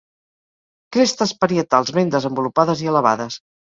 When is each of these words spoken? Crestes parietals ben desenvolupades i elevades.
Crestes 0.97 1.35
parietals 1.43 1.95
ben 2.01 2.13
desenvolupades 2.19 2.87
i 2.89 2.95
elevades. 2.97 3.45